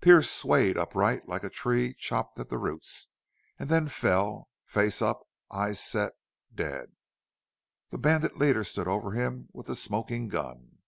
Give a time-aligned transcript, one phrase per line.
[0.00, 3.08] Pearce swayed upright, like a tree chopped at the roots,
[3.58, 6.14] and then fell, face up, eyes set
[6.54, 6.96] dead.
[7.90, 10.78] The bandit leader stood over him with the smoking gun.